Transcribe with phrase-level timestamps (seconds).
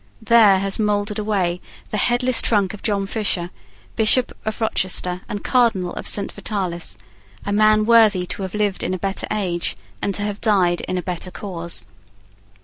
[0.23, 3.51] There has mouldered away the headless trunk of John Fisher,
[3.95, 6.97] Bishop of Rochester and Cardinal of Saint Vitalis,
[7.45, 10.97] a man worthy to have lived in a better age and to have died in
[10.97, 11.85] a better cause.